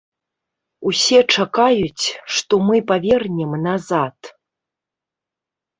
Усе 0.91 1.19
чакаюць, 1.35 2.05
што 2.37 2.53
мы 2.71 2.77
павернем 2.93 3.51
назад. 3.69 4.17